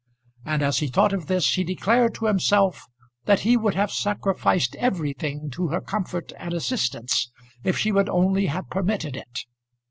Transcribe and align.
And 0.45 0.63
as 0.63 0.79
he 0.79 0.87
thought 0.87 1.13
of 1.13 1.27
this 1.27 1.53
he 1.53 1.63
declared 1.63 2.15
to 2.15 2.25
himself 2.25 2.87
that 3.25 3.41
he 3.41 3.55
would 3.55 3.75
have 3.75 3.91
sacrificed 3.91 4.75
everything 4.77 5.51
to 5.51 5.67
her 5.67 5.79
comfort 5.79 6.33
and 6.39 6.55
assistance 6.55 7.31
if 7.63 7.77
she 7.77 7.91
would 7.91 8.09
only 8.09 8.47
have 8.47 8.67
permitted 8.71 9.15
it. 9.15 9.41